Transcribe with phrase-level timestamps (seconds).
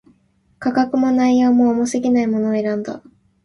[0.57, 3.03] 価格も、内容も、重過ぎないものを選んだ